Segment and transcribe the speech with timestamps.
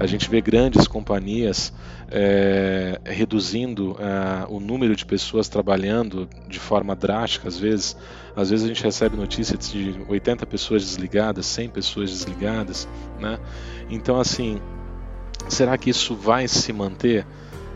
[0.00, 1.72] A gente vê grandes companhias
[2.10, 7.96] é, reduzindo é, o número de pessoas trabalhando de forma drástica, às vezes.
[8.36, 12.88] Às vezes a gente recebe notícias de 80 pessoas desligadas, 100 pessoas desligadas,
[13.18, 13.38] né?
[13.90, 14.60] Então, assim,
[15.48, 17.26] será que isso vai se manter?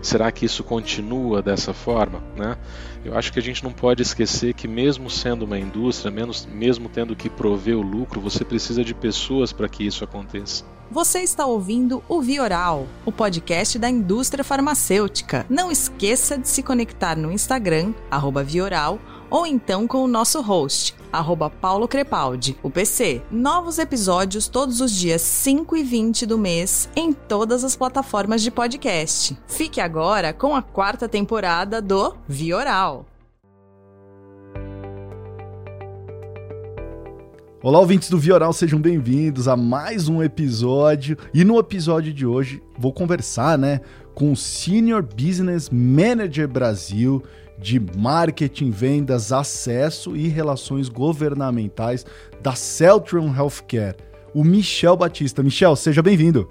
[0.03, 2.21] Será que isso continua dessa forma?
[2.37, 2.59] Né?
[3.05, 6.89] Eu acho que a gente não pode esquecer que, mesmo sendo uma indústria, menos, mesmo
[6.89, 10.65] tendo que prover o lucro, você precisa de pessoas para que isso aconteça.
[10.91, 15.46] Você está ouvindo o Vioral, o podcast da indústria farmacêutica.
[15.48, 17.95] Não esqueça de se conectar no Instagram,
[18.45, 19.01] Vioral,
[19.32, 23.23] ou então com o nosso host, arroba Paulo Crepaldi, o PC.
[23.30, 28.50] Novos episódios todos os dias 5 e 20 do mês em todas as plataformas de
[28.50, 29.34] podcast.
[29.46, 33.06] Fique agora com a quarta temporada do Vioral.
[37.62, 41.16] Olá, ouvintes do Vioral, sejam bem-vindos a mais um episódio.
[41.32, 43.80] E no episódio de hoje vou conversar, né,
[44.14, 47.23] com o Senior Business Manager Brasil
[47.63, 52.04] de marketing, vendas, acesso e relações governamentais
[52.43, 53.96] da Celtron Healthcare,
[54.35, 55.43] o Michel Batista.
[55.43, 56.49] Michel, seja bem-vindo.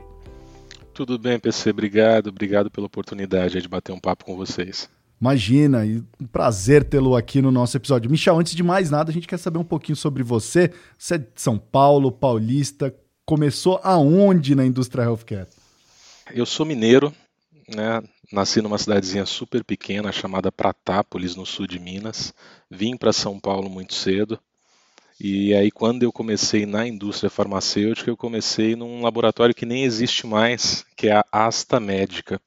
[0.94, 4.90] Tudo bem, PC, obrigado, obrigado pela oportunidade de bater um papo com vocês.
[5.20, 8.09] Imagina, e um prazer tê-lo aqui no nosso episódio.
[8.09, 10.72] Michel, antes de mais nada, a gente quer saber um pouquinho sobre você.
[10.98, 12.94] Você é de São Paulo, paulista,
[13.25, 15.48] começou aonde na indústria healthcare?
[16.34, 17.14] Eu sou mineiro,
[17.75, 18.02] né?
[18.32, 22.34] Nasci numa cidadezinha super pequena chamada Pratápolis, no sul de Minas.
[22.70, 24.40] Vim para São Paulo muito cedo.
[25.20, 30.26] E aí, quando eu comecei na indústria farmacêutica, eu comecei num laboratório que nem existe
[30.26, 32.42] mais, que é a Asta Médica.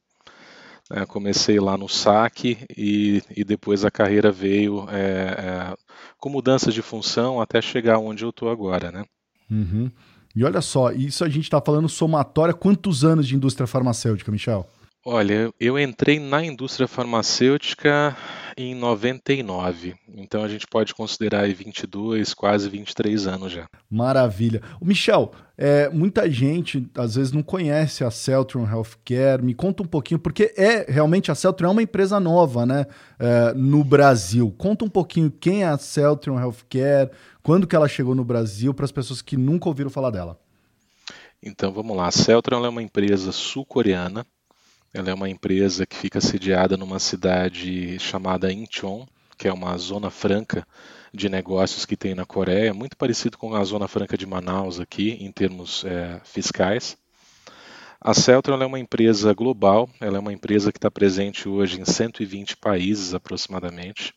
[0.91, 5.77] É, comecei lá no SAC e, e depois a carreira veio é, é,
[6.19, 9.05] com mudanças de função até chegar onde eu estou agora, né?
[9.51, 9.91] Uhum.
[10.35, 12.53] E olha só, isso a gente está falando somatória.
[12.53, 14.69] Quantos anos de indústria farmacêutica, Michel?
[15.07, 18.17] Olha, eu entrei na indústria farmacêutica
[18.57, 23.69] em 99, então a gente pode considerar aí 22, quase 23 anos já.
[23.91, 24.63] Maravilha.
[24.81, 29.43] O Michel, é, muita gente às vezes não conhece a Celtron Healthcare.
[29.43, 32.87] Me conta um pouquinho, porque é realmente a Celtron é uma empresa nova, né,
[33.19, 34.55] é, no Brasil.
[34.57, 37.11] Conta um pouquinho quem é a Celtron Healthcare,
[37.43, 40.41] quando que ela chegou no Brasil, para as pessoas que nunca ouviram falar dela.
[41.43, 42.07] Então vamos lá.
[42.07, 44.25] A Celtron é uma empresa sul-coreana
[44.95, 49.05] ela é uma empresa que fica sediada numa cidade chamada Incheon,
[49.37, 50.65] que é uma zona franca
[51.13, 55.19] de negócios que tem na Coreia, muito parecido com a zona franca de Manaus aqui,
[55.21, 56.97] em termos é, fiscais.
[58.01, 61.85] A Celtron é uma empresa global, ela é uma empresa que está presente hoje em
[61.85, 64.15] 120 países aproximadamente.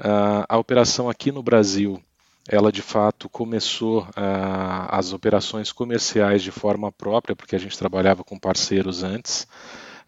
[0.00, 2.02] Uh, a operação aqui no Brasil,
[2.48, 8.24] ela de fato começou uh, as operações comerciais de forma própria, porque a gente trabalhava
[8.24, 9.46] com parceiros antes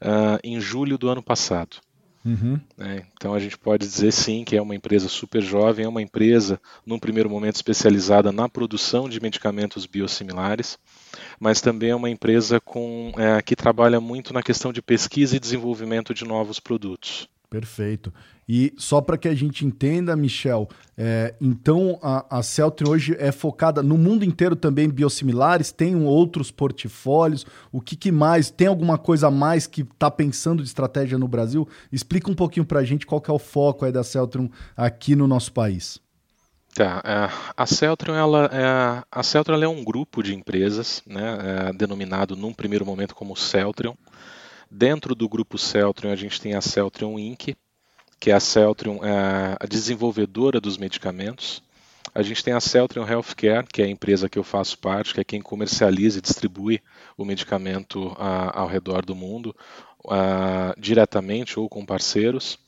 [0.01, 1.79] uh, em julho do ano passado.
[2.27, 2.59] Uhum.
[2.81, 6.03] É, então a gente pode dizer sim que é uma empresa super jovem, é uma
[6.03, 10.77] empresa, num primeiro momento, especializada na produção de medicamentos biosimilares,
[11.39, 15.41] mas também é uma empresa com, é, que trabalha muito na questão de pesquisa e
[15.41, 17.28] desenvolvimento de novos produtos.
[17.49, 18.12] Perfeito.
[18.49, 22.41] E só para que a gente entenda, Michel, é, então a, a
[22.89, 28.12] hoje é focada no mundo inteiro também em biosimilares, tem outros portfólios, o que, que
[28.12, 28.51] mais?
[28.51, 31.69] Tem alguma coisa a mais que está pensando de estratégia no Brasil?
[31.91, 35.17] Explica um pouquinho para a gente qual que é o foco aí da Celtron aqui
[35.17, 36.01] no nosso país.
[36.75, 41.73] Tá, é, a Celtron ela, é, a Celtron é um grupo de empresas, né, é,
[41.73, 43.97] denominado num primeiro momento como Celtron.
[44.71, 47.56] Dentro do grupo Celtron a gente tem a Celtron Inc.,
[48.19, 51.62] que é a Celtrion, é, a desenvolvedora dos medicamentos.
[52.15, 55.21] A gente tem a Celtrion Healthcare, que é a empresa que eu faço parte, que
[55.21, 56.81] é quem comercializa e distribui
[57.16, 59.54] o medicamento ao redor do mundo,
[60.78, 62.59] diretamente ou com parceiros.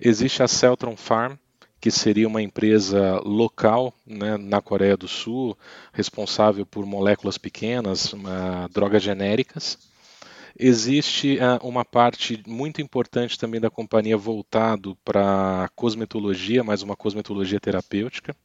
[0.00, 1.34] Existe a Celtron Farm,
[1.80, 5.58] que seria uma empresa local né, na Coreia do Sul,
[5.92, 8.14] responsável por moléculas pequenas,
[8.72, 9.78] drogas genéricas.
[10.58, 17.60] Existe uh, uma parte muito importante também da companhia voltado para cosmetologia, mas uma cosmetologia
[17.60, 18.36] terapêutica,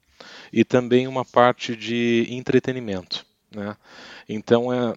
[0.51, 3.25] e também uma parte de entretenimento.
[3.53, 3.75] Né?
[4.27, 4.93] Então é,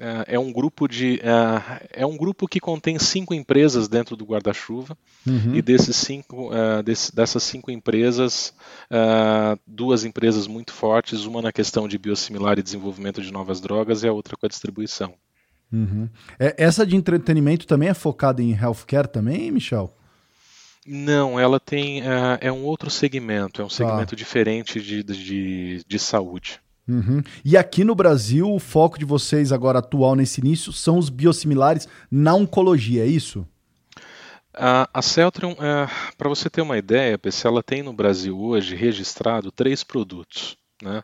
[0.00, 4.24] é, é um grupo de é, é, um grupo que contém cinco empresas dentro do
[4.24, 5.54] guarda-chuva uhum.
[5.54, 6.50] e desses cinco
[6.84, 8.54] desse, dessas cinco empresas
[9.66, 14.08] duas empresas muito fortes uma na questão de biosimilar e desenvolvimento de novas drogas e
[14.08, 15.14] a outra com a distribuição
[15.72, 16.08] Uhum.
[16.38, 19.96] É, essa de entretenimento também é focada em healthcare também, Michel?
[20.86, 22.02] Não, ela tem.
[22.02, 23.74] Uh, é um outro segmento, é um tá.
[23.74, 26.60] segmento diferente de, de, de saúde.
[26.88, 27.22] Uhum.
[27.44, 31.88] E aqui no Brasil, o foco de vocês agora atual nesse início são os biosimilares
[32.10, 33.46] na oncologia, é isso?
[34.52, 38.74] A, a Celtrium, é, para você ter uma ideia, PC, ela tem no Brasil hoje
[38.74, 40.56] registrado três produtos.
[40.82, 41.02] Né?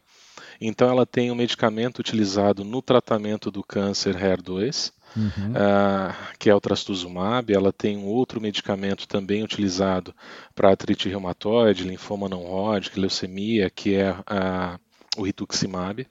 [0.61, 5.53] Então, ela tem um medicamento utilizado no tratamento do câncer HER2, uhum.
[5.53, 7.53] uh, que é o trastuzumab.
[7.53, 10.15] Ela tem um outro medicamento também utilizado
[10.55, 14.79] para artrite reumatoide, linfoma não Hodgkin, leucemia, que é uh,
[15.17, 16.07] o rituximab.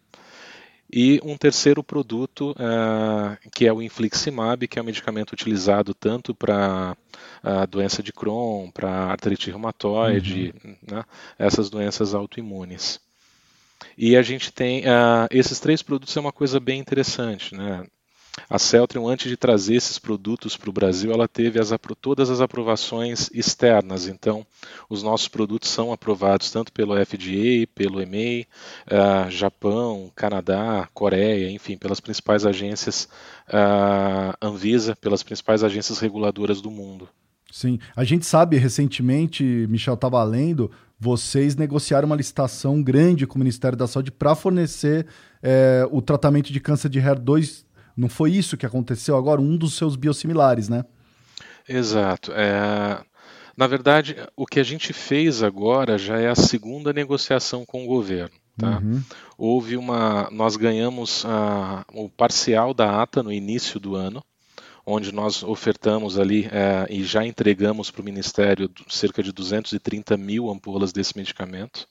[0.91, 6.33] E um terceiro produto, uh, que é o infliximab, que é um medicamento utilizado tanto
[6.33, 6.95] para
[7.43, 10.75] a doença de Crohn, para artrite reumatoide, uhum.
[10.89, 11.03] né,
[11.37, 13.01] essas doenças autoimunes.
[13.97, 17.85] E a gente tem uh, esses três produtos é uma coisa bem interessante, né?
[18.49, 22.39] A Celtrium, antes de trazer esses produtos para o Brasil, ela teve as, todas as
[22.39, 24.07] aprovações externas.
[24.07, 24.45] Então,
[24.87, 28.45] os nossos produtos são aprovados tanto pelo FDA, pelo EMA,
[28.85, 33.09] uh, Japão, Canadá, Coreia, enfim, pelas principais agências
[33.49, 37.09] uh, Anvisa, pelas principais agências reguladoras do mundo.
[37.51, 43.39] Sim, a gente sabe recentemente, Michel estava lendo, vocês negociaram uma licitação grande com o
[43.39, 45.05] Ministério da Saúde para fornecer
[45.41, 47.67] é, o tratamento de câncer de HER2
[47.97, 49.41] não foi isso que aconteceu agora?
[49.41, 50.85] Um dos seus biosimilares, né?
[51.67, 52.31] Exato.
[52.33, 53.03] É...
[53.57, 57.87] Na verdade, o que a gente fez agora já é a segunda negociação com o
[57.87, 58.35] governo.
[58.55, 58.77] Tá?
[58.77, 59.01] Uhum.
[59.35, 64.23] Houve uma, nós ganhamos a, o parcial da ata no início do ano,
[64.89, 70.49] onde nós ofertamos ali é, e já entregamos para o Ministério cerca de 230 mil
[70.49, 71.85] ampolas desse medicamento.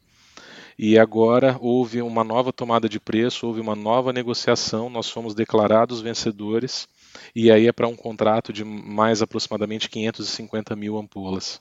[0.79, 6.01] E agora houve uma nova tomada de preço, houve uma nova negociação, nós fomos declarados
[6.01, 6.89] vencedores,
[7.35, 11.61] e aí é para um contrato de mais aproximadamente 550 mil ampolas.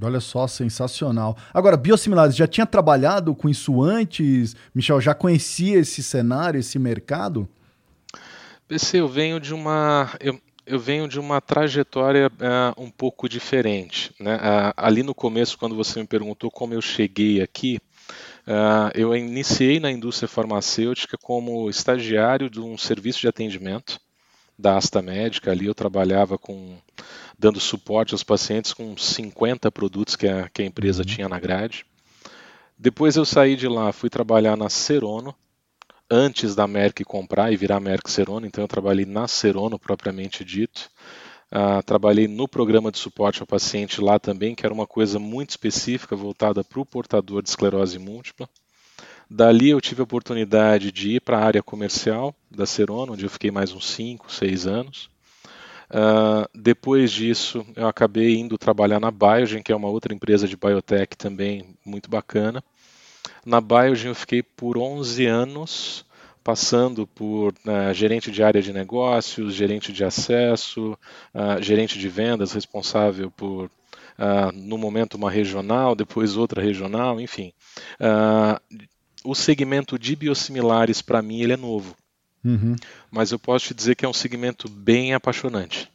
[0.00, 1.36] Olha só, sensacional.
[1.52, 4.54] Agora, biosimilares, já tinha trabalhado com isso antes?
[4.72, 7.48] Michel, já conhecia esse cenário, esse mercado?
[8.94, 10.16] Eu venho de uma.
[10.20, 14.14] Eu, eu venho de uma trajetória uh, um pouco diferente.
[14.18, 14.36] Né?
[14.36, 17.78] Uh, ali no começo, quando você me perguntou como eu cheguei aqui,
[18.46, 24.00] uh, eu iniciei na indústria farmacêutica como estagiário de um serviço de atendimento
[24.58, 25.50] da Asta Médica.
[25.50, 26.76] Ali eu trabalhava com
[27.38, 31.06] dando suporte aos pacientes com 50 produtos que a, que a empresa uhum.
[31.06, 31.84] tinha na grade.
[32.78, 35.34] Depois eu saí de lá, fui trabalhar na Serono,
[36.12, 40.90] antes da Merck comprar e virar Merck Serono, então eu trabalhei na Serono propriamente dito.
[41.50, 45.50] Uh, trabalhei no programa de suporte ao paciente lá também, que era uma coisa muito
[45.50, 48.46] específica voltada para o portador de esclerose múltipla.
[49.28, 53.30] Dali eu tive a oportunidade de ir para a área comercial da Serono, onde eu
[53.30, 55.10] fiquei mais uns 5, 6 anos.
[55.88, 60.56] Uh, depois disso, eu acabei indo trabalhar na Biogen, que é uma outra empresa de
[60.56, 62.62] biotech também muito bacana.
[63.44, 66.04] Na Biogen eu fiquei por 11 anos,
[66.42, 70.98] passando por uh, gerente de área de negócios, gerente de acesso,
[71.34, 77.52] uh, gerente de vendas, responsável por, uh, no momento, uma regional, depois outra regional, enfim.
[79.24, 81.96] o segmento de biosimilares, para mim, ele é novo.
[82.44, 82.74] Uhum.
[83.10, 85.90] Mas eu posso te dizer que é um segmento bem apaixonante.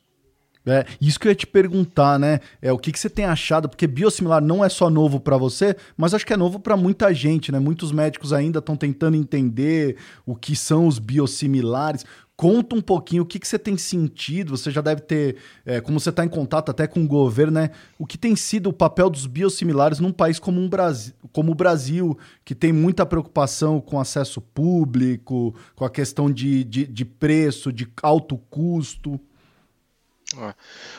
[0.67, 2.41] É, isso que eu ia te perguntar, né?
[2.61, 3.69] É o que, que você tem achado?
[3.69, 7.13] Porque biosimilar não é só novo para você, mas acho que é novo para muita
[7.13, 7.59] gente, né?
[7.59, 12.05] Muitos médicos ainda estão tentando entender o que são os biosimilares.
[12.35, 14.55] Conta um pouquinho o que, que você tem sentido.
[14.55, 17.71] Você já deve ter, é, como você está em contato até com o governo, né?
[17.97, 21.55] O que tem sido o papel dos biosimilares num país como, um Brasil, como o
[21.55, 27.71] Brasil, que tem muita preocupação com acesso público, com a questão de, de, de preço,
[27.71, 29.19] de alto custo.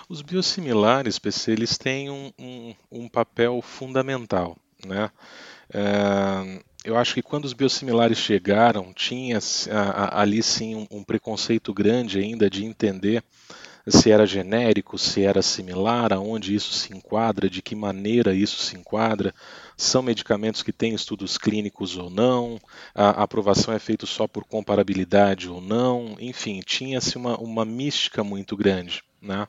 [0.08, 4.56] Os biosimilares, PC, eles têm um, um, um papel fundamental,
[4.86, 5.10] né?
[5.72, 9.38] É, eu acho que quando os biosimilares chegaram, tinha
[10.12, 13.22] ali sim um, um, preconceito grande ainda de entender
[13.86, 18.76] se era genérico, se era similar, aonde isso se enquadra, de que maneira isso se
[18.76, 19.34] enquadra,
[19.76, 22.58] são medicamentos que têm estudos clínicos ou não,
[22.94, 28.56] a aprovação é feita só por comparabilidade ou não, enfim, tinha-se uma, uma mística muito
[28.56, 29.02] grande.
[29.20, 29.46] Né?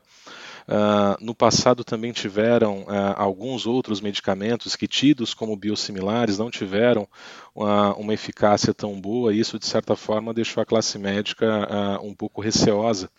[0.68, 7.08] Uh, no passado também tiveram uh, alguns outros medicamentos que, tidos como biosimilares, não tiveram
[7.56, 11.68] uh, uma eficácia tão boa, e isso, de certa forma, deixou a classe médica
[12.04, 13.10] um pouco receosa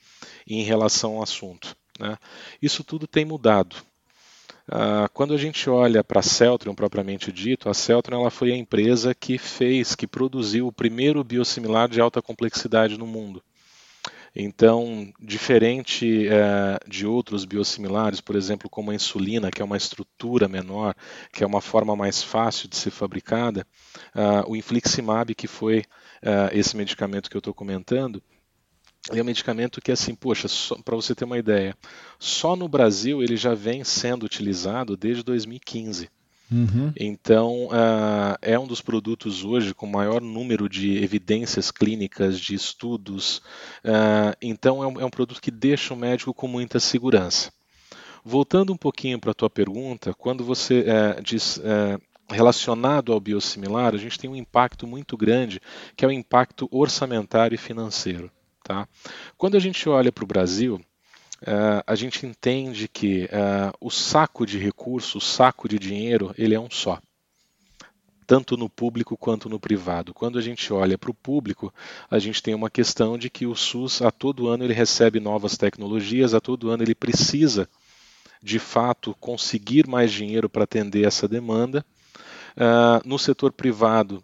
[0.47, 1.77] em relação ao assunto.
[1.99, 2.17] Né?
[2.63, 3.77] Isso tudo tem mudado.
[5.13, 9.15] quando a gente olha para a Celtrium propriamente dito, a Celtrium ela foi a empresa
[9.15, 13.43] que fez, que produziu o primeiro biosimilar de alta complexidade no mundo.
[14.35, 20.49] Então, diferente é, de outros biosimilares, por exemplo, como a insulina, que é uma estrutura
[20.49, 20.95] menor,
[21.33, 23.67] que é uma forma mais fácil de ser fabricada,
[24.15, 28.23] uh, o infliximab, que foi uh, esse medicamento que eu estou comentando,
[29.11, 30.47] é um medicamento que, assim, poxa,
[30.85, 31.75] para você ter uma ideia,
[32.19, 36.09] só no Brasil ele já vem sendo utilizado desde 2015.
[36.51, 36.93] Uhum.
[36.99, 43.39] Então, uh, é um dos produtos hoje com maior número de evidências clínicas, de estudos.
[43.85, 47.53] Uh, então, é um, é um, produto que deixa o médico com muita segurança.
[48.25, 51.61] Voltando um pouquinho para a tua pergunta, quando você uh, diz
[52.29, 55.61] relacionado ao biosimilar, a gente tem um impacto muito grande,
[55.97, 58.31] que é o impacto orçamentário e financeiro.
[58.63, 58.89] Tá?
[59.37, 60.81] Quando a gente olha para o Brasil,
[61.43, 66.55] uh, a gente entende que uh, o saco de recursos, o saco de dinheiro, ele
[66.55, 67.01] é um só
[68.31, 70.15] tanto no público quanto no privado.
[70.15, 71.75] Quando a gente olha para o público,
[72.09, 75.57] a gente tem uma questão de que o SUS a todo ano ele recebe novas
[75.57, 77.69] tecnologias, a todo ano ele precisa
[78.41, 81.85] de fato conseguir mais dinheiro para atender essa demanda.
[82.57, 84.23] Uh, no setor privado,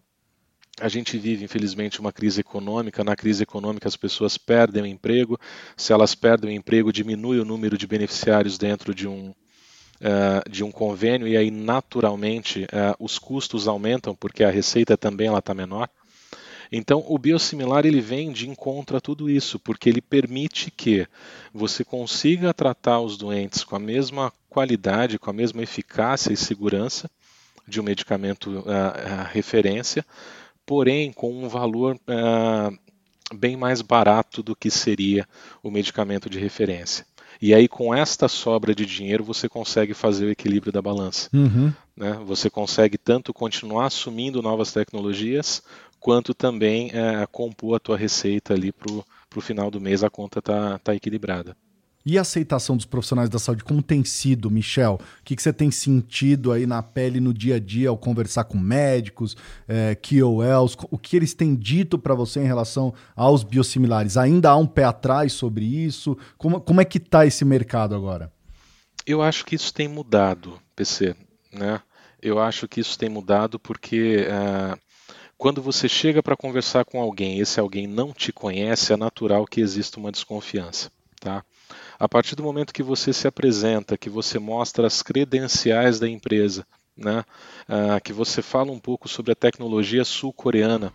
[0.80, 3.02] a gente vive, infelizmente, uma crise econômica.
[3.02, 5.38] Na crise econômica, as pessoas perdem o emprego.
[5.76, 10.62] Se elas perdem o emprego, diminui o número de beneficiários dentro de um, uh, de
[10.62, 15.88] um convênio, e aí, naturalmente, uh, os custos aumentam, porque a receita também está menor.
[16.70, 21.06] Então, o biosimilar ele vem de encontro a tudo isso, porque ele permite que
[21.54, 27.08] você consiga tratar os doentes com a mesma qualidade, com a mesma eficácia e segurança
[27.66, 30.04] de um medicamento uh, referência,
[30.66, 35.26] porém com um valor uh, bem mais barato do que seria
[35.62, 37.06] o medicamento de referência.
[37.40, 41.28] E aí, com esta sobra de dinheiro, você consegue fazer o equilíbrio da balança.
[41.34, 41.72] Uhum.
[41.96, 42.18] Né?
[42.24, 45.62] Você consegue tanto continuar assumindo novas tecnologias,
[46.00, 50.40] quanto também é, compor a tua receita ali para o final do mês, a conta
[50.40, 51.54] tá, tá equilibrada.
[52.06, 55.00] E a aceitação dos profissionais da saúde, como tem sido, Michel?
[55.20, 58.44] O que, que você tem sentido aí na pele, no dia a dia, ao conversar
[58.44, 59.36] com médicos,
[59.66, 60.76] é, KOLs?
[60.88, 64.16] O que eles têm dito para você em relação aos biosimilares?
[64.16, 66.16] Ainda há um pé atrás sobre isso?
[66.38, 68.32] Como, como é que está esse mercado agora?
[69.04, 71.16] Eu acho que isso tem mudado, PC.
[71.52, 71.82] Né?
[72.22, 74.78] Eu acho que isso tem mudado porque uh,
[75.36, 79.60] quando você chega para conversar com alguém, esse alguém não te conhece, é natural que
[79.60, 80.88] exista uma desconfiança.
[81.20, 81.44] Tá?
[81.98, 86.66] A partir do momento que você se apresenta, que você mostra as credenciais da empresa,
[86.96, 87.24] né?
[87.68, 90.92] Ah, que você fala um pouco sobre a tecnologia sul-coreana,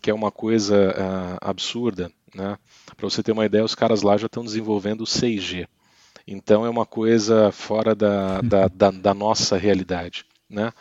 [0.00, 2.10] que é uma coisa ah, absurda.
[2.34, 2.58] Né?
[2.96, 5.66] Para você ter uma ideia, os caras lá já estão desenvolvendo o 6G.
[6.26, 10.24] Então é uma coisa fora da, da, da, da nossa realidade.
[10.48, 10.72] Né?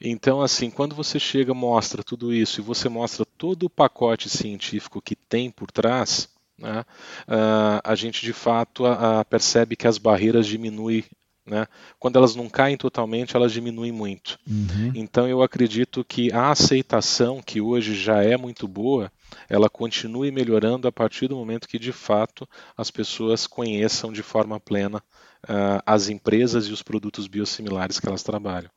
[0.00, 5.00] Então, assim, quando você chega, mostra tudo isso e você mostra todo o pacote científico
[5.00, 6.28] que tem por trás,
[6.62, 6.84] né,
[7.28, 8.84] uh, a gente de fato
[9.28, 11.04] percebe que as barreiras diminuem.
[11.44, 11.66] Né?
[11.98, 14.38] Quando elas não caem totalmente, elas diminuem muito.
[14.48, 14.92] Uhum.
[14.94, 19.10] Então eu acredito que a aceitação, que hoje já é muito boa,
[19.48, 24.60] ela continue melhorando a partir do momento que de fato as pessoas conheçam de forma
[24.60, 28.70] plena uh, as empresas e os produtos biosimilares que elas trabalham.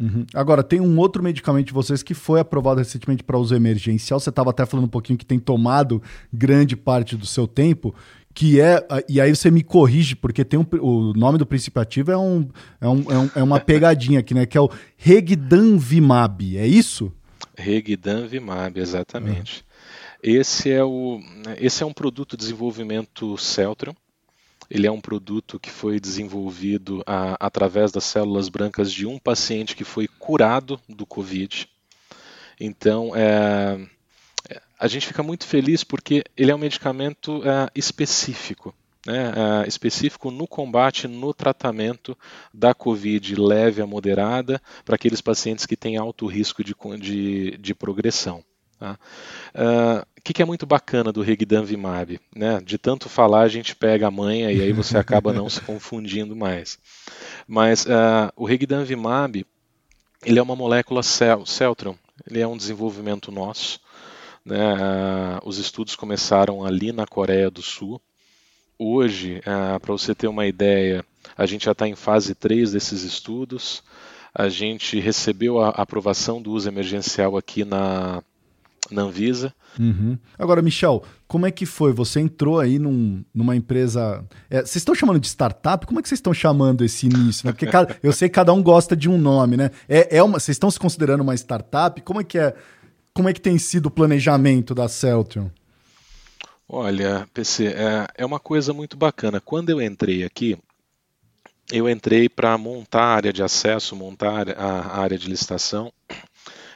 [0.00, 0.24] Uhum.
[0.32, 4.20] Agora, tem um outro medicamento de vocês que foi aprovado recentemente para uso emergencial.
[4.20, 6.00] Você estava até falando um pouquinho que tem tomado
[6.32, 7.94] grande parte do seu tempo,
[8.32, 8.86] que é.
[9.08, 12.48] E aí você me corrige, porque tem um, o nome do princípio ativo é, um,
[12.80, 14.46] é, um, é, um, é uma pegadinha aqui, né?
[14.46, 17.12] Que é o Regdanvimab, é isso?
[17.56, 19.62] Regdanvimab, exatamente.
[19.62, 19.68] Uhum.
[20.22, 21.20] Esse, é o,
[21.58, 23.94] esse é um produto de desenvolvimento Celtron
[24.70, 29.74] ele é um produto que foi desenvolvido a, através das células brancas de um paciente
[29.74, 31.68] que foi curado do Covid.
[32.60, 33.78] Então, é,
[34.78, 38.74] a gente fica muito feliz porque ele é um medicamento é, específico.
[39.06, 39.32] Né,
[39.64, 42.18] é, específico no combate, no tratamento
[42.52, 47.74] da Covid leve a moderada, para aqueles pacientes que têm alto risco de, de, de
[47.74, 48.44] progressão.
[48.78, 48.98] Tá?
[49.54, 52.20] Uh, que, que, é muito bacana do Regdanvimab?
[52.36, 52.60] Né?
[52.62, 56.36] De tanto falar, a gente pega a manha e aí você acaba não se confundindo
[56.36, 56.78] mais.
[57.46, 59.46] Mas uh, o Regdanvimab,
[60.22, 61.96] ele é uma molécula cel Celtron,
[62.28, 63.80] ele é um desenvolvimento nosso.
[64.44, 64.74] Né?
[64.74, 67.98] Uh, os estudos começaram ali na Coreia do Sul.
[68.78, 69.40] Hoje,
[69.80, 71.04] para você ter uma ideia,
[71.36, 73.82] a gente já está em fase 3 desses estudos.
[74.32, 78.22] A gente recebeu a aprovação do uso emergencial aqui na,
[78.90, 79.54] na Anvisa.
[79.78, 80.18] Uhum.
[80.38, 81.92] Agora, Michel, como é que foi?
[81.92, 84.24] Você entrou aí num, numa empresa.
[84.48, 85.86] É, vocês estão chamando de startup?
[85.86, 87.46] Como é que vocês estão chamando esse início?
[87.46, 87.52] Né?
[87.52, 89.70] Porque cada, eu sei que cada um gosta de um nome, né?
[89.88, 92.00] É, é uma, vocês estão se considerando uma startup?
[92.02, 92.54] Como é que é?
[93.12, 95.50] Como é que tem sido o planejamento da Celtron?
[96.68, 99.40] Olha, PC, é, é uma coisa muito bacana.
[99.40, 100.56] Quando eu entrei aqui,
[101.72, 105.92] eu entrei para montar a área de acesso, montar a área de licitação.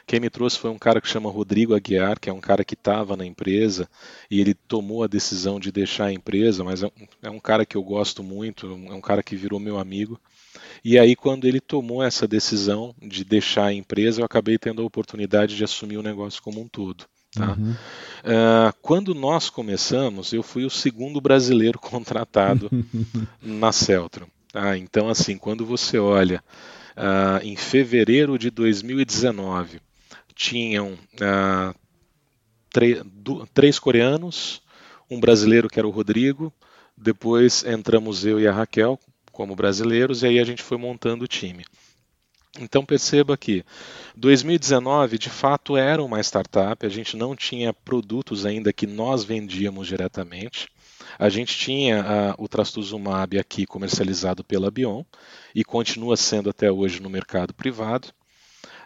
[0.05, 2.73] Quem me trouxe foi um cara que chama Rodrigo Aguiar, que é um cara que
[2.73, 3.89] estava na empresa
[4.29, 7.65] e ele tomou a decisão de deixar a empresa, mas é um, é um cara
[7.65, 10.19] que eu gosto muito, é um cara que virou meu amigo.
[10.83, 14.85] E aí, quando ele tomou essa decisão de deixar a empresa, eu acabei tendo a
[14.85, 17.05] oportunidade de assumir o negócio como um todo.
[17.33, 17.55] Tá?
[17.57, 17.71] Uhum.
[17.71, 22.69] Uh, quando nós começamos, eu fui o segundo brasileiro contratado
[23.41, 24.27] na Celtron.
[24.51, 24.77] Tá?
[24.77, 26.43] Então, assim, quando você olha
[26.97, 29.81] uh, em fevereiro de 2019,
[30.33, 31.75] tinham uh,
[33.53, 34.61] três coreanos,
[35.09, 36.51] um brasileiro que era o Rodrigo,
[36.97, 38.99] depois entramos eu e a Raquel
[39.31, 41.65] como brasileiros e aí a gente foi montando o time.
[42.59, 43.65] Então perceba que
[44.15, 49.87] 2019 de fato era uma startup, a gente não tinha produtos ainda que nós vendíamos
[49.87, 50.67] diretamente.
[51.17, 55.03] A gente tinha uh, o trastuzumab aqui comercializado pela Bion
[55.53, 58.09] e continua sendo até hoje no mercado privado.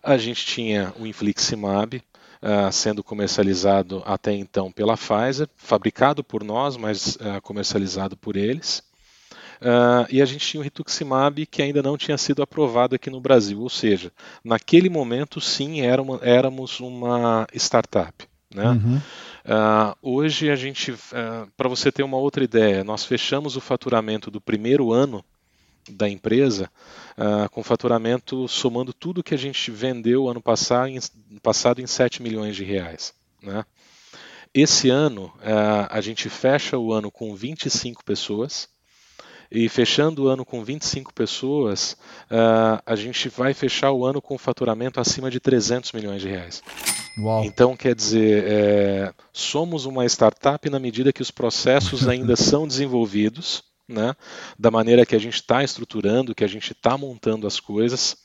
[0.07, 6.77] A gente tinha o infliximab uh, sendo comercializado até então pela Pfizer, fabricado por nós,
[6.77, 8.81] mas uh, comercializado por eles.
[9.59, 13.19] Uh, e a gente tinha o rituximab que ainda não tinha sido aprovado aqui no
[13.19, 14.09] Brasil, ou seja,
[14.45, 18.25] naquele momento sim era uma, éramos uma startup.
[18.55, 18.69] Né?
[18.69, 19.01] Uhum.
[19.43, 20.95] Uh, hoje a gente,
[21.57, 25.21] para você ter uma outra ideia, nós fechamos o faturamento do primeiro ano
[25.89, 26.69] da empresa
[27.51, 30.99] com faturamento somando tudo que a gente vendeu ano passado em,
[31.41, 33.13] passado em 7 milhões de reais.
[33.41, 33.65] Né?
[34.53, 35.33] Esse ano
[35.89, 38.69] a gente fecha o ano com 25 pessoas,
[39.51, 41.93] e fechando o ano com 25 pessoas,
[42.29, 46.61] uh, a gente vai fechar o ano com faturamento acima de 300 milhões de reais.
[47.17, 47.43] Uau.
[47.45, 53.63] Então, quer dizer, é, somos uma startup na medida que os processos ainda são desenvolvidos,
[53.87, 54.15] né,
[54.59, 58.17] da maneira que a gente está estruturando, que a gente está montando as coisas,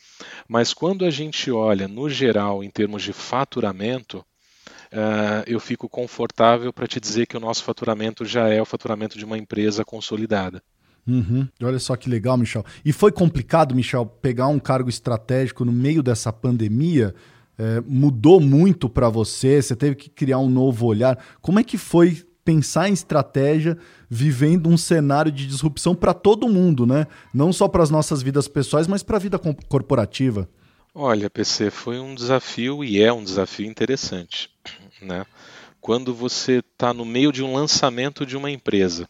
[0.49, 6.73] mas quando a gente olha no geral em termos de faturamento, uh, eu fico confortável
[6.73, 10.62] para te dizer que o nosso faturamento já é o faturamento de uma empresa consolidada.
[11.07, 11.48] Uhum.
[11.61, 12.64] Olha só que legal, Michel.
[12.85, 17.14] E foi complicado, Michel, pegar um cargo estratégico no meio dessa pandemia?
[17.59, 19.61] É, mudou muito para você?
[19.61, 21.18] Você teve que criar um novo olhar.
[21.40, 23.78] Como é que foi pensar em estratégia
[24.09, 27.07] vivendo um cenário de disrupção para todo mundo, né?
[27.33, 30.48] Não só para as nossas vidas pessoais, mas para a vida corporativa.
[30.94, 34.50] Olha, PC, foi um desafio e é um desafio interessante,
[35.00, 35.24] né?
[35.81, 39.09] Quando você está no meio de um lançamento de uma empresa,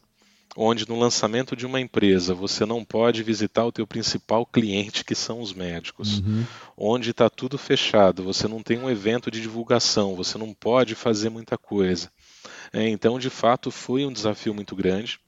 [0.57, 5.15] onde no lançamento de uma empresa você não pode visitar o teu principal cliente, que
[5.15, 6.45] são os médicos, uhum.
[6.77, 11.31] onde está tudo fechado, você não tem um evento de divulgação, você não pode fazer
[11.31, 12.11] muita coisa.
[12.73, 15.21] É, então, de fato, foi um desafio muito grande.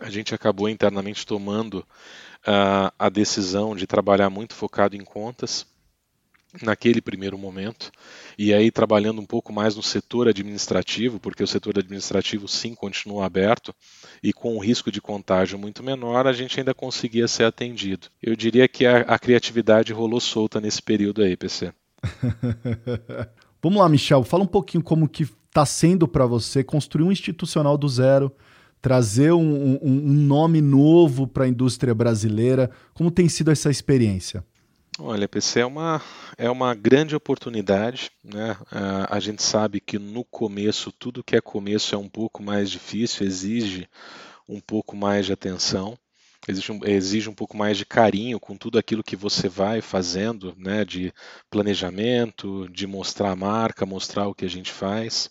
[0.00, 1.80] A gente acabou internamente tomando
[2.46, 5.66] uh, a decisão de trabalhar muito focado em contas,
[6.60, 7.90] naquele primeiro momento,
[8.36, 13.24] e aí trabalhando um pouco mais no setor administrativo, porque o setor administrativo sim continua
[13.24, 13.74] aberto,
[14.22, 18.08] e com o risco de contágio muito menor, a gente ainda conseguia ser atendido.
[18.22, 21.72] Eu diria que a, a criatividade rolou solta nesse período aí, PC.
[23.62, 27.76] Vamos lá, Michel, fala um pouquinho como que está sendo para você construir um institucional
[27.76, 28.34] do zero,
[28.80, 32.70] trazer um, um, um nome novo para a indústria brasileira.
[32.94, 34.42] Como tem sido essa experiência?
[34.98, 36.00] Olha, PC, é uma,
[36.38, 38.10] é uma grande oportunidade.
[38.24, 38.56] Né?
[38.70, 42.70] A, a gente sabe que no começo, tudo que é começo é um pouco mais
[42.70, 43.86] difícil, exige
[44.48, 45.98] um pouco mais de atenção,
[46.48, 50.54] exige um, exige um pouco mais de carinho com tudo aquilo que você vai fazendo,
[50.56, 50.82] né?
[50.82, 51.12] de
[51.50, 55.30] planejamento, de mostrar a marca, mostrar o que a gente faz.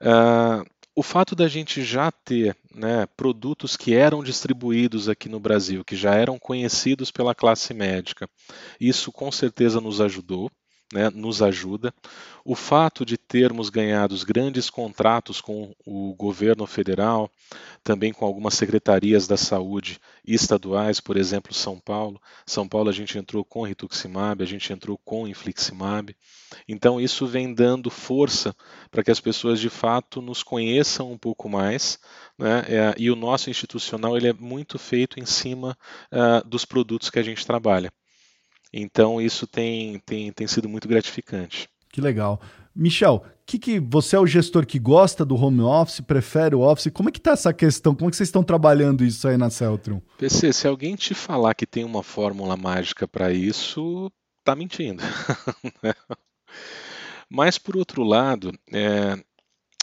[0.00, 5.84] Uh, o fato da gente já ter né, produtos que eram distribuídos aqui no Brasil,
[5.84, 8.28] que já eram conhecidos pela classe médica,
[8.80, 10.50] isso com certeza nos ajudou
[10.92, 11.92] né, nos ajuda.
[12.44, 17.30] O fato de termos ganhado grandes contratos com o governo federal,
[17.82, 22.20] também com algumas secretarias da saúde estaduais, por exemplo, São Paulo.
[22.46, 26.16] São Paulo a gente entrou com rituximab, a gente entrou com infliximab.
[26.68, 28.54] Então isso vem dando força
[28.90, 31.98] para que as pessoas de fato nos conheçam um pouco mais.
[32.38, 32.64] Né?
[32.68, 35.76] É, e o nosso institucional ele é muito feito em cima
[36.12, 37.92] uh, dos produtos que a gente trabalha.
[38.72, 41.68] Então isso tem, tem, tem sido muito gratificante.
[41.90, 42.40] Que legal.
[42.74, 46.90] Michel, que, que você é o gestor que gosta do home office, prefere o office?
[46.92, 47.94] Como é que está essa questão?
[47.94, 50.02] Como é que vocês estão trabalhando isso aí na Celtron?
[50.18, 54.10] PC, se alguém te falar que tem uma fórmula mágica para isso,
[54.42, 55.02] tá mentindo.
[57.30, 59.16] Mas por outro lado, é,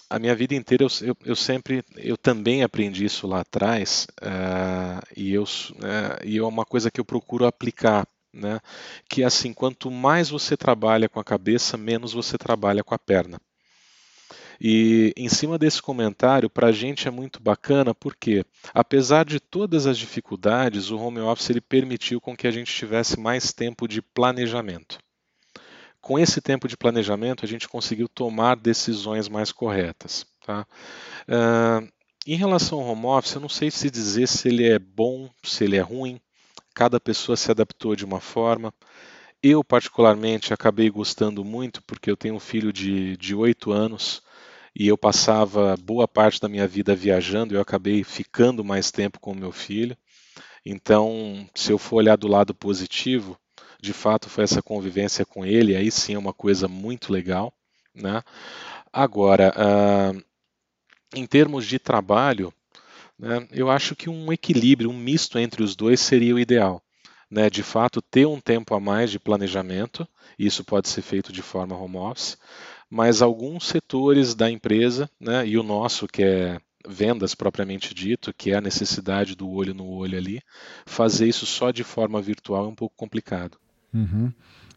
[0.09, 5.01] a minha vida inteira eu, eu, eu, sempre, eu também aprendi isso lá atrás uh,
[5.15, 8.59] e eu uh, e é uma coisa que eu procuro aplicar, né?
[9.07, 12.99] Que é assim, quanto mais você trabalha com a cabeça, menos você trabalha com a
[12.99, 13.39] perna.
[14.59, 19.85] E em cima desse comentário, para a gente é muito bacana porque, apesar de todas
[19.85, 24.01] as dificuldades, o home office ele permitiu com que a gente tivesse mais tempo de
[24.01, 24.99] planejamento.
[25.99, 30.25] Com esse tempo de planejamento, a gente conseguiu tomar decisões mais corretas.
[30.45, 30.67] Tá?
[31.27, 31.87] Uh,
[32.25, 35.63] em relação ao home office, eu não sei se dizer se ele é bom, se
[35.63, 36.21] ele é ruim.
[36.73, 38.73] Cada pessoa se adaptou de uma forma.
[39.41, 44.21] Eu, particularmente, acabei gostando muito porque eu tenho um filho de oito anos
[44.75, 49.35] e eu passava boa parte da minha vida viajando, eu acabei ficando mais tempo com
[49.35, 49.95] meu filho.
[50.65, 53.37] Então, se eu for olhar do lado positivo,
[53.81, 57.53] de fato foi essa convivência com ele, aí sim é uma coisa muito legal.
[57.93, 58.23] Né?
[58.91, 60.23] Agora, uh,
[61.13, 62.51] em termos de trabalho,
[63.23, 66.81] né, eu acho que um equilíbrio, um misto entre os dois seria o ideal.
[67.31, 70.07] Né, de fato, ter um tempo a mais de planejamento,
[70.37, 72.37] isso pode ser feito de forma home office,
[72.89, 78.51] mas alguns setores da empresa, né, e o nosso, que é vendas propriamente dito, que
[78.51, 80.41] é a necessidade do olho no olho ali,
[80.85, 83.57] fazer isso só de forma virtual é um pouco complicado.
[83.93, 84.31] Uhum.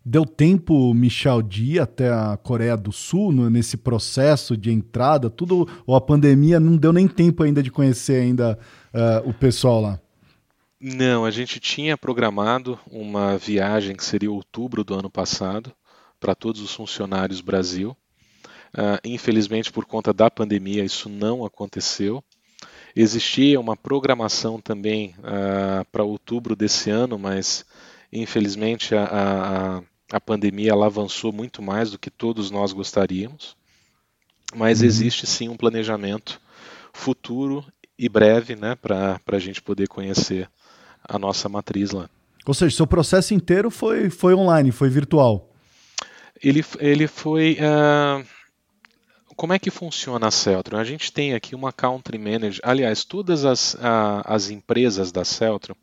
[0.09, 5.29] Deu tempo, Michel, de ir até a Coreia do Sul no, nesse processo de entrada,
[5.29, 8.57] tudo, ou a pandemia não deu nem tempo ainda de conhecer ainda
[8.95, 10.01] uh, o pessoal lá?
[10.81, 15.73] Não, a gente tinha programado uma viagem que seria outubro do ano passado
[16.21, 17.97] para todos os funcionários Brasil.
[18.73, 22.23] Uh, infelizmente, por conta da pandemia, isso não aconteceu.
[22.95, 27.67] Existia uma programação também uh, para outubro desse ano, mas
[28.13, 29.83] infelizmente a, a, a,
[30.21, 33.57] pandemia ela avançou muito mais do que todos nós gostaríamos.
[34.55, 34.87] Mas uhum.
[34.87, 36.41] existe sim um planejamento
[36.93, 37.65] futuro
[37.99, 40.49] e breve né, para a gente poder conhecer
[41.03, 42.09] a nossa matriz lá.
[42.45, 45.53] Ou seja, seu processo inteiro foi, foi online, foi virtual?
[46.43, 47.59] Ele, ele foi.
[47.61, 48.25] Uh,
[49.35, 50.79] como é que funciona a Celtron?
[50.79, 52.61] A gente tem aqui uma country manager.
[52.63, 53.77] Aliás, todas as,
[54.25, 55.75] as empresas da Celtron,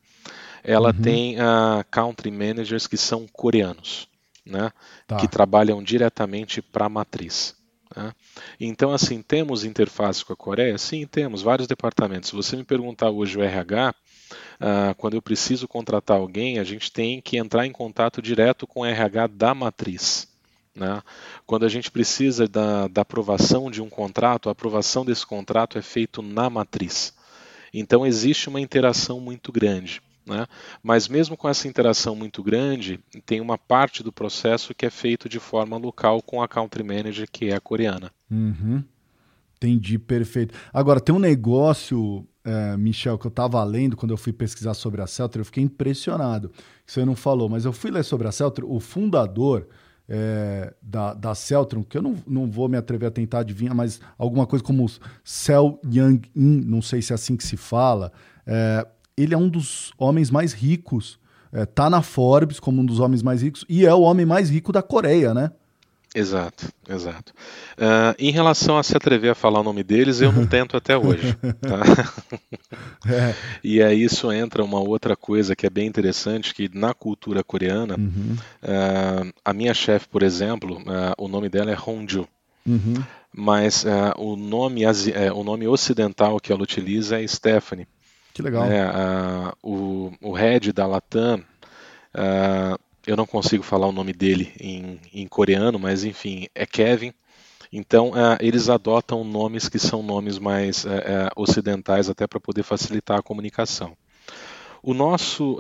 [0.64, 1.02] ela uhum.
[1.02, 4.08] tem uh, country managers que são coreanos,
[4.46, 4.72] né?
[5.08, 5.18] Tá.
[5.18, 7.56] Que trabalham diretamente para a matriz.
[7.96, 8.14] Né?
[8.60, 10.78] Então, assim, temos interface com a Coreia?
[10.78, 12.30] Sim, temos vários departamentos.
[12.30, 13.94] Se você me perguntar hoje o RH,
[14.60, 18.82] ah, quando eu preciso contratar alguém, a gente tem que entrar em contato direto com
[18.82, 20.28] o RH da matriz.
[20.76, 21.02] Né?
[21.46, 25.82] Quando a gente precisa da, da aprovação de um contrato, a aprovação desse contrato é
[25.82, 27.14] feito na matriz.
[27.74, 30.02] Então existe uma interação muito grande.
[30.26, 30.46] Né?
[30.82, 35.28] Mas mesmo com essa interação muito grande, tem uma parte do processo que é feito
[35.28, 38.12] de forma local com a country manager que é a coreana.
[38.32, 38.84] Uhum.
[39.58, 40.54] Entendi, perfeito.
[40.74, 45.02] Agora, tem um negócio, é, Michel, que eu estava lendo quando eu fui pesquisar sobre
[45.02, 46.52] a Celtra, eu fiquei impressionado.
[46.86, 49.68] Você não falou, mas eu fui ler sobre a Celtra, o fundador,
[50.08, 54.02] é, da, da Celtron, que eu não, não vou me atrever a tentar adivinhar, mas
[54.18, 54.86] alguma coisa como
[55.24, 58.12] Cell Young-in, não sei se é assim que se fala,
[58.46, 58.86] é,
[59.18, 61.20] ele é um dos homens mais ricos,
[61.52, 64.50] é, tá na Forbes como um dos homens mais ricos e é o homem mais
[64.50, 65.52] rico da Coreia, né?
[66.16, 67.34] Exato, exato.
[67.76, 70.96] Uh, em relação a se atrever a falar o nome deles, eu não tento até
[70.96, 71.36] hoje.
[71.60, 71.82] Tá?
[73.12, 73.34] é.
[73.64, 77.98] E aí isso entra uma outra coisa que é bem interessante, que na cultura coreana,
[77.98, 78.36] uhum.
[78.62, 82.28] uh, a minha chefe, por exemplo, uh, o nome dela é Hongju.
[82.66, 83.04] Uhum.
[83.36, 83.84] Mas
[84.16, 84.84] o, nome,
[85.36, 87.88] o nome ocidental que ela utiliza é Stephanie.
[88.34, 88.66] Que legal.
[88.66, 91.44] É, o, o head da Latam
[93.06, 97.14] eu não consigo falar o nome dele em, em coreano, mas enfim, é Kevin.
[97.72, 103.18] Então, eles adotam nomes que são nomes mais uh, uh, ocidentais, até para poder facilitar
[103.18, 103.98] a comunicação.
[104.82, 105.58] O nosso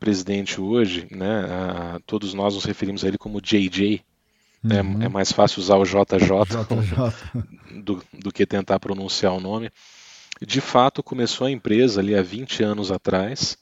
[0.00, 1.46] presidente hoje, né,
[2.04, 4.04] todos nós nos referimos a ele como JJ,
[4.60, 5.00] né, uhum.
[5.00, 7.80] é, é, mais fácil usar o JJ, JJ.
[7.84, 9.70] Do, do que tentar pronunciar o nome.
[10.40, 13.56] De fato, começou a empresa ali há 20 anos atrás,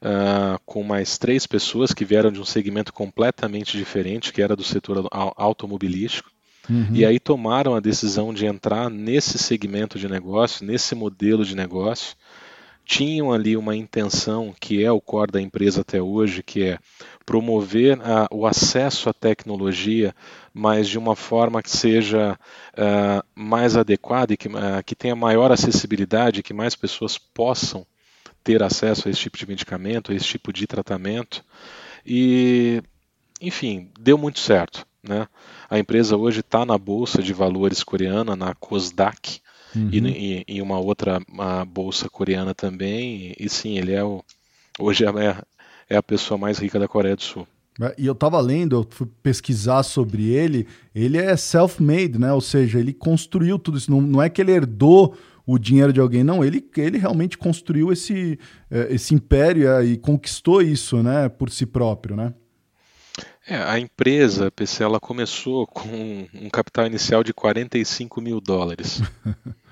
[0.00, 4.64] uh, com mais três pessoas que vieram de um segmento completamente diferente, que era do
[4.64, 6.30] setor automobilístico.
[6.68, 6.88] Uhum.
[6.92, 12.16] E aí tomaram a decisão de entrar nesse segmento de negócio, nesse modelo de negócio.
[12.86, 16.78] Tinham ali uma intenção que é o core da empresa até hoje, que é
[17.26, 20.14] promover uh, o acesso à tecnologia,
[20.52, 22.38] mas de uma forma que seja
[22.74, 27.86] uh, mais adequada e que, uh, que tenha maior acessibilidade, que mais pessoas possam
[28.42, 31.42] ter acesso a esse tipo de medicamento, a esse tipo de tratamento.
[32.06, 32.82] E,
[33.40, 34.86] enfim, deu muito certo.
[35.02, 35.26] Né?
[35.68, 39.40] A empresa hoje está na bolsa de valores coreana, na Kosdaq,
[39.74, 39.88] uhum.
[39.90, 43.34] e, em uma outra uma bolsa coreana também.
[43.38, 44.22] E, e, sim, ele é o,
[44.78, 45.42] hoje é,
[45.88, 47.46] é a pessoa mais rica da Coreia do Sul.
[47.80, 52.32] É, e eu estava lendo, eu fui pesquisar sobre ele, ele é self-made, né?
[52.32, 53.90] Ou seja, ele construiu tudo isso.
[53.90, 55.16] Não, não é que ele herdou
[55.46, 56.44] o dinheiro de alguém, não.
[56.44, 58.38] Ele, ele realmente construiu esse,
[58.70, 61.28] é, esse império e conquistou isso, né?
[61.28, 62.32] Por si próprio, né?
[63.46, 69.02] É, a empresa, PC, ela começou com um capital inicial de 45 mil dólares.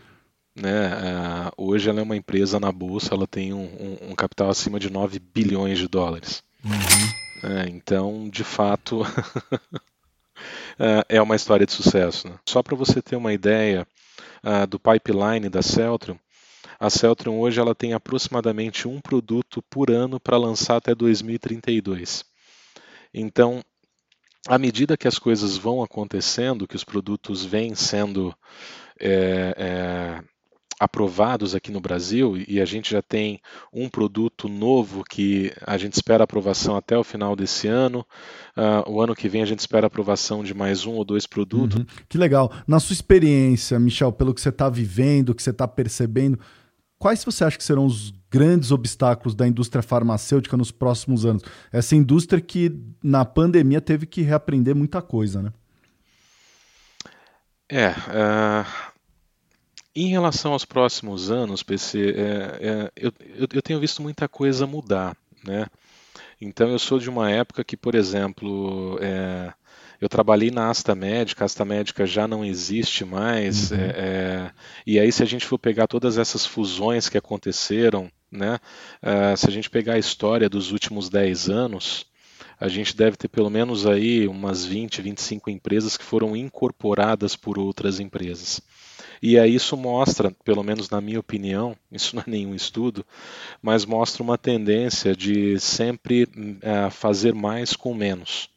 [0.54, 0.88] né?
[0.88, 4.78] Uh, hoje ela é uma empresa na bolsa, ela tem um, um, um capital acima
[4.78, 6.42] de 9 bilhões de dólares.
[6.64, 7.50] Uhum.
[7.50, 9.02] É, então, de fato,
[10.78, 12.28] é, é uma história de sucesso.
[12.28, 12.34] Né?
[12.46, 13.86] Só para você ter uma ideia
[14.44, 16.18] uh, do pipeline da Celtrium,
[16.78, 22.24] a Celtrium hoje ela tem aproximadamente um produto por ano para lançar até 2032.
[23.14, 23.62] Então,
[24.48, 28.34] à medida que as coisas vão acontecendo, que os produtos vêm sendo
[28.98, 30.01] é, é,
[30.82, 33.40] aprovados aqui no Brasil, e a gente já tem
[33.72, 38.04] um produto novo que a gente espera aprovação até o final desse ano.
[38.56, 41.78] Uh, o ano que vem a gente espera aprovação de mais um ou dois produtos.
[41.78, 41.86] Uhum.
[42.08, 42.52] Que legal.
[42.66, 46.36] Na sua experiência, Michel, pelo que você está vivendo, que você está percebendo,
[46.98, 51.44] quais você acha que serão os grandes obstáculos da indústria farmacêutica nos próximos anos?
[51.70, 55.52] Essa indústria que na pandemia teve que reaprender muita coisa, né?
[57.70, 58.91] É, uh,
[59.94, 62.22] em relação aos próximos anos, PC, é,
[62.60, 63.12] é, eu,
[63.52, 65.66] eu, tenho visto muita coisa mudar, né?
[66.40, 69.52] Então eu sou de uma época que, por exemplo, é,
[70.00, 73.78] eu trabalhei na Asta Médica, a Asta Médica já não existe mais, uhum.
[73.78, 74.50] é, é,
[74.86, 78.58] e aí se a gente for pegar todas essas fusões que aconteceram, né,
[79.02, 82.06] uh, se a gente pegar a história dos últimos 10 anos,
[82.58, 87.58] a gente deve ter pelo menos aí umas 20, 25 empresas que foram incorporadas por
[87.58, 88.60] outras empresas.
[89.22, 93.06] E aí isso mostra, pelo menos na minha opinião, isso não é nenhum estudo,
[93.62, 98.50] mas mostra uma tendência de sempre uh, fazer mais com menos.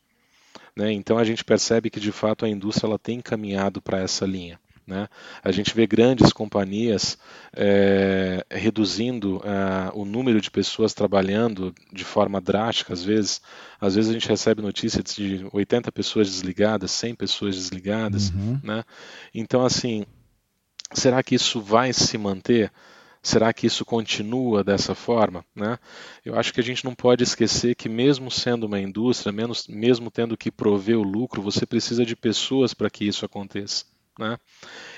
[0.75, 0.91] Né?
[0.91, 4.59] Então a gente percebe que de fato a indústria ela tem caminhado para essa linha.
[4.87, 5.07] Né?
[5.43, 7.17] A gente vê grandes companhias
[7.55, 13.41] é, reduzindo é, o número de pessoas trabalhando de forma drástica, às vezes.
[13.81, 18.29] Às vezes a gente recebe notícias de 80 pessoas desligadas, 100 pessoas desligadas.
[18.29, 18.59] Uhum.
[18.63, 18.83] Né?
[19.33, 20.05] Então, assim,
[20.93, 22.71] será que isso vai se manter?
[23.25, 25.43] Será que isso continua dessa forma?
[25.55, 25.79] Né?
[26.23, 30.11] Eu acho que a gente não pode esquecer que, mesmo sendo uma indústria, menos, mesmo
[30.11, 33.83] tendo que prover o lucro, você precisa de pessoas para que isso aconteça.
[34.19, 34.37] Né?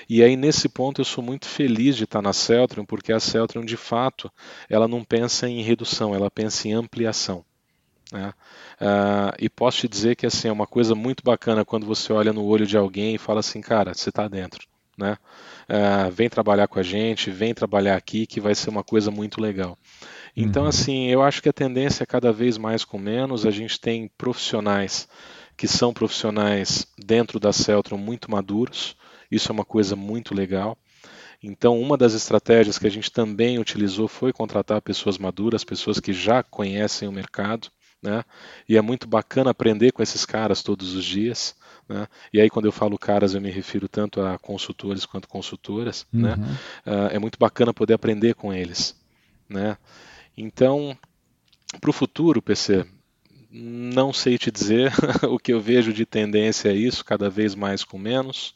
[0.06, 3.64] E aí, nesse ponto, eu sou muito feliz de estar na Celtrium, porque a Celtrium,
[3.64, 4.30] de fato,
[4.68, 7.42] ela não pensa em redução, ela pensa em ampliação.
[8.12, 8.34] Né?
[8.78, 12.32] Uh, e posso te dizer que assim, é uma coisa muito bacana quando você olha
[12.32, 14.68] no olho de alguém e fala assim, cara, você está dentro
[14.98, 15.16] né?
[15.68, 19.40] Uh, vem trabalhar com a gente, vem trabalhar aqui, que vai ser uma coisa muito
[19.40, 19.78] legal.
[20.36, 20.68] Então, uhum.
[20.68, 23.46] assim, eu acho que a tendência é cada vez mais com menos.
[23.46, 25.08] A gente tem profissionais
[25.56, 28.96] que são profissionais dentro da Celtron muito maduros.
[29.30, 30.78] Isso é uma coisa muito legal.
[31.42, 36.12] Então, uma das estratégias que a gente também utilizou foi contratar pessoas maduras, pessoas que
[36.12, 37.68] já conhecem o mercado,
[38.02, 38.24] né?
[38.68, 41.56] E é muito bacana aprender com esses caras todos os dias.
[41.88, 42.06] Né?
[42.32, 46.06] E aí, quando eu falo caras, eu me refiro tanto a consultores quanto consultoras.
[46.12, 46.34] Né?
[46.34, 46.36] Uhum.
[46.36, 46.58] Né?
[46.86, 48.96] Uh, é muito bacana poder aprender com eles.
[49.48, 49.76] Né?
[50.36, 50.96] Então,
[51.80, 52.86] para o futuro, PC,
[53.50, 54.92] não sei te dizer
[55.28, 58.54] o que eu vejo de tendência é isso, cada vez mais com menos,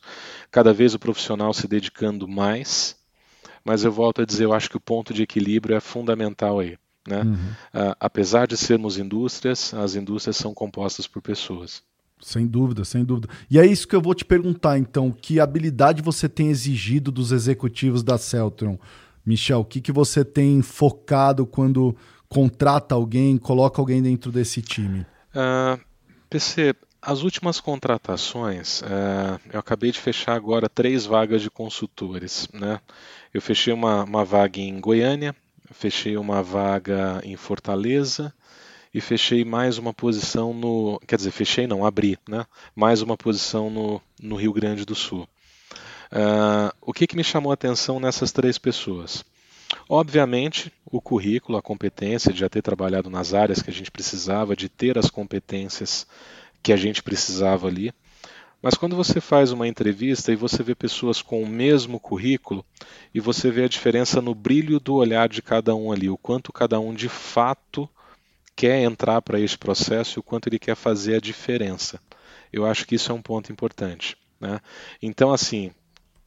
[0.50, 2.96] cada vez o profissional se dedicando mais,
[3.64, 6.76] mas eu volto a dizer, eu acho que o ponto de equilíbrio é fundamental aí.
[7.06, 7.22] Né?
[7.22, 7.34] Uhum.
[7.34, 11.82] Uh, apesar de sermos indústrias, as indústrias são compostas por pessoas.
[12.20, 13.28] Sem dúvida, sem dúvida.
[13.50, 15.10] E é isso que eu vou te perguntar, então.
[15.10, 18.78] Que habilidade você tem exigido dos executivos da Celtron?
[19.26, 21.96] Michel, o que, que você tem focado quando
[22.28, 25.00] contrata alguém, coloca alguém dentro desse time?
[25.00, 25.78] Uh, ah,
[26.30, 32.48] PC, as últimas contratações, uh, eu acabei de fechar agora três vagas de consultores.
[32.52, 32.80] Né?
[33.34, 35.34] Eu fechei uma, uma vaga em Goiânia,
[35.72, 38.32] fechei uma vaga em Fortaleza
[38.94, 41.00] e fechei mais uma posição no.
[41.06, 42.44] Quer dizer, fechei não, abri, né?
[42.74, 45.28] Mais uma posição no, no Rio Grande do Sul.
[46.12, 49.24] Uh, o que, que me chamou a atenção nessas três pessoas?
[49.88, 54.54] Obviamente, o currículo, a competência de já ter trabalhado nas áreas que a gente precisava,
[54.54, 56.06] de ter as competências
[56.62, 57.92] que a gente precisava ali.
[58.62, 62.64] Mas quando você faz uma entrevista e você vê pessoas com o mesmo currículo
[63.12, 66.52] e você vê a diferença no brilho do olhar de cada um ali, o quanto
[66.52, 67.88] cada um de fato
[68.54, 72.00] quer entrar para esse processo e o quanto ele quer fazer a diferença.
[72.52, 74.16] Eu acho que isso é um ponto importante.
[74.40, 74.60] Né?
[75.02, 75.72] Então, assim,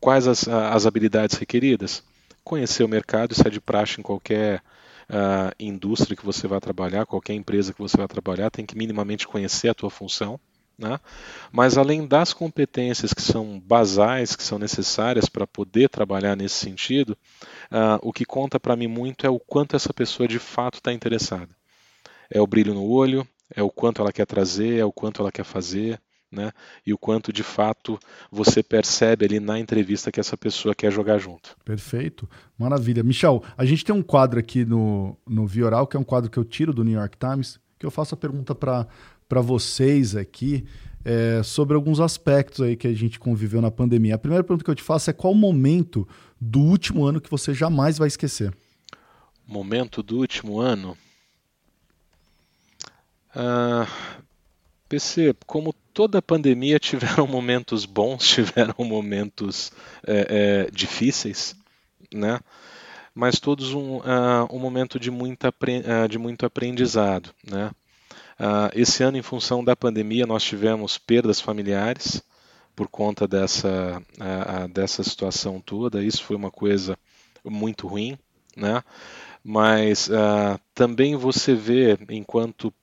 [0.01, 2.03] quais as, as habilidades requeridas?
[2.43, 4.61] Conhecer o mercado, isso é de praxe em qualquer
[5.09, 9.25] uh, indústria que você vai trabalhar, qualquer empresa que você vai trabalhar, tem que minimamente
[9.25, 10.37] conhecer a tua função.
[10.77, 10.99] Né?
[11.51, 17.17] Mas além das competências que são basais, que são necessárias para poder trabalhar nesse sentido,
[17.71, 20.91] uh, o que conta para mim muito é o quanto essa pessoa de fato está
[20.91, 21.55] interessada.
[22.29, 25.31] É o brilho no olho, é o quanto ela quer trazer, é o quanto ela
[25.31, 26.51] quer fazer, né?
[26.85, 27.97] E o quanto de fato
[28.29, 31.55] você percebe ali na entrevista que essa pessoa quer jogar junto.
[31.63, 33.03] Perfeito, maravilha.
[33.03, 36.37] Michel, a gente tem um quadro aqui no, no Vioral, que é um quadro que
[36.37, 38.87] eu tiro do New York Times, que eu faço a pergunta para
[39.41, 40.65] vocês aqui.
[41.07, 44.15] É, sobre alguns aspectos aí que a gente conviveu na pandemia.
[44.15, 46.07] A primeira pergunta que eu te faço é qual momento
[46.41, 48.51] do último ano que você jamais vai esquecer?
[49.47, 50.97] Momento do último ano?
[53.35, 53.87] Uh,
[54.89, 59.71] PC, como toda pandemia, tiveram momentos bons, tiveram momentos
[60.07, 61.55] é, é, difíceis,
[62.11, 62.39] né?
[63.15, 67.33] mas todos um, uh, um momento de, muita, uh, de muito aprendizado.
[67.49, 67.71] Né?
[68.39, 72.21] Uh, esse ano, em função da pandemia, nós tivemos perdas familiares
[72.75, 74.03] por conta dessa,
[74.73, 76.03] dessa situação toda.
[76.03, 76.97] Isso foi uma coisa
[77.41, 78.17] muito ruim,
[78.53, 78.83] né?
[79.41, 80.09] mas
[80.73, 82.73] também você vê, enquanto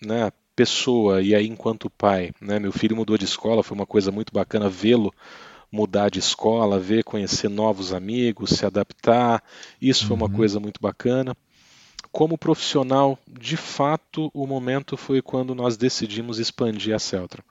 [0.00, 2.58] né, pessoa e aí enquanto pai, né?
[2.58, 5.10] Meu filho mudou de escola, foi uma coisa muito bacana vê-lo
[5.72, 9.42] mudar de escola, ver, conhecer novos amigos, se adaptar.
[9.80, 10.08] Isso uhum.
[10.08, 10.32] foi uma uhum.
[10.32, 11.34] coisa muito bacana.
[12.12, 17.42] Como profissional, de fato, o momento foi quando nós decidimos expandir a Celtron.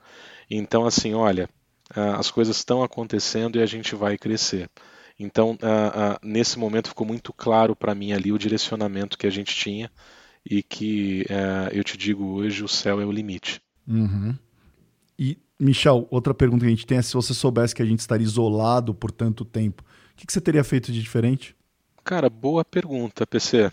[0.50, 1.48] Então, assim, olha,
[1.94, 4.68] as coisas estão acontecendo e a gente vai crescer.
[5.18, 5.58] Então,
[6.22, 9.90] nesse momento ficou muito claro para mim ali o direcionamento que a gente tinha
[10.44, 13.60] e que é, eu te digo hoje, o céu é o limite.
[13.86, 14.34] Uhum.
[15.18, 18.00] E, Michel, outra pergunta que a gente tem é se você soubesse que a gente
[18.00, 21.54] estaria isolado por tanto tempo, o que, que você teria feito de diferente?
[22.02, 23.70] Cara, boa pergunta, PC.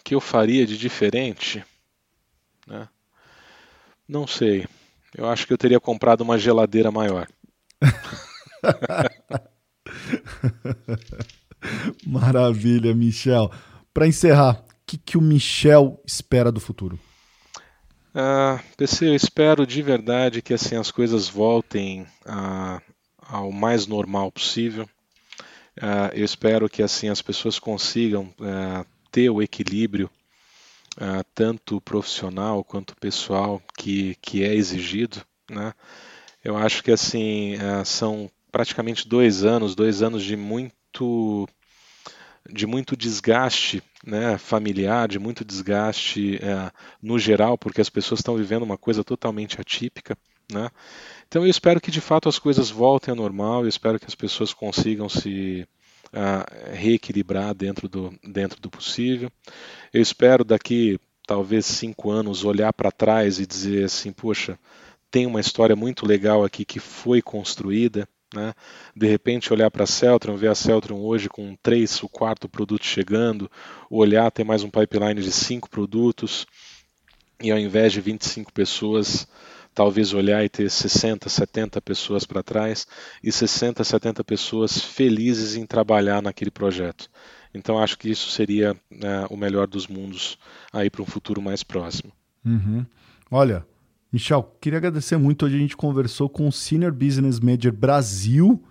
[0.00, 1.64] O que eu faria de diferente?
[2.66, 2.88] Né?
[4.08, 4.66] Não sei.
[5.16, 7.28] Eu acho que eu teria comprado uma geladeira maior.
[12.06, 13.50] Maravilha, Michel.
[13.92, 16.98] Para encerrar, que, que o Michel espera do futuro?
[18.12, 22.82] Ah, PC, eu espero de verdade que assim as coisas voltem a,
[23.18, 24.88] ao mais normal possível.
[25.80, 30.10] Ah, eu espero que assim as pessoas consigam ah, ter o equilíbrio
[30.98, 35.72] ah, tanto profissional quanto pessoal que, que é exigido, né?
[36.42, 41.48] Eu acho que assim ah, são praticamente dois anos, dois anos de muito
[42.50, 48.34] de muito desgaste né, familiar, de muito desgaste é, no geral, porque as pessoas estão
[48.34, 50.16] vivendo uma coisa totalmente atípica.
[50.50, 50.68] Né?
[51.28, 54.14] Então eu espero que de fato as coisas voltem ao normal, eu espero que as
[54.14, 55.66] pessoas consigam se
[56.12, 59.30] uh, reequilibrar dentro do, dentro do possível.
[59.92, 64.58] Eu espero daqui talvez cinco anos olhar para trás e dizer assim, poxa,
[65.10, 68.54] tem uma história muito legal aqui que foi construída, né?
[68.94, 72.84] De repente olhar para a Celtron, ver a Celtron hoje com três, o quarto produto
[72.84, 73.50] chegando,
[73.90, 76.46] olhar ter mais um pipeline de cinco produtos
[77.42, 79.26] e ao invés de 25 pessoas,
[79.74, 82.86] talvez olhar e ter 60, 70 pessoas para trás
[83.22, 87.08] e 60, 70 pessoas felizes em trabalhar naquele projeto.
[87.54, 90.38] Então acho que isso seria né, o melhor dos mundos
[90.72, 92.12] aí para um futuro mais próximo.
[92.44, 92.84] Uhum.
[93.30, 93.66] Olha,
[94.12, 95.46] Michel, queria agradecer muito.
[95.46, 98.62] Hoje a gente conversou com o Senior Business Manager Brasil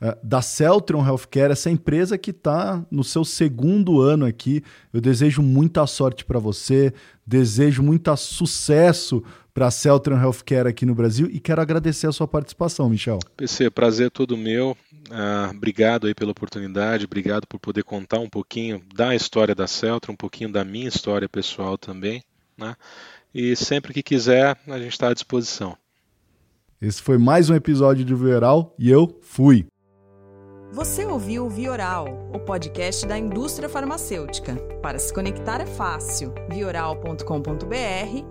[0.00, 4.62] uh, da Celtron Healthcare, essa empresa que está no seu segundo ano aqui.
[4.92, 6.92] Eu desejo muita sorte para você,
[7.26, 9.22] desejo muito sucesso
[9.56, 13.18] para a Celtron Healthcare aqui no Brasil e quero agradecer a sua participação, Michel.
[13.38, 14.76] PC, prazer todo meu.
[15.08, 20.12] Uh, obrigado aí pela oportunidade, obrigado por poder contar um pouquinho da história da Celtron,
[20.12, 22.22] um pouquinho da minha história pessoal também,
[22.54, 22.76] né?
[23.34, 25.74] E sempre que quiser, a gente está à disposição.
[26.78, 29.66] Esse foi mais um episódio de Vioral e eu fui.
[30.72, 34.54] Você ouviu o Vioral, o podcast da indústria farmacêutica.
[34.82, 36.32] Para se conectar é fácil.
[36.48, 37.24] vioral.com.br,